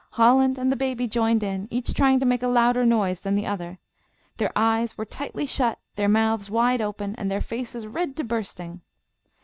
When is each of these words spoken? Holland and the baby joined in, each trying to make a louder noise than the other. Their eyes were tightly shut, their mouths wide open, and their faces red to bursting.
Holland 0.13 0.57
and 0.57 0.71
the 0.71 0.75
baby 0.75 1.07
joined 1.07 1.43
in, 1.43 1.67
each 1.69 1.93
trying 1.93 2.19
to 2.19 2.25
make 2.25 2.41
a 2.41 2.47
louder 2.47 2.87
noise 2.87 3.19
than 3.19 3.35
the 3.35 3.45
other. 3.45 3.77
Their 4.37 4.51
eyes 4.55 4.97
were 4.97 5.05
tightly 5.05 5.45
shut, 5.45 5.77
their 5.95 6.09
mouths 6.09 6.49
wide 6.49 6.81
open, 6.81 7.13
and 7.19 7.29
their 7.29 7.39
faces 7.39 7.85
red 7.85 8.15
to 8.17 8.23
bursting. 8.23 8.81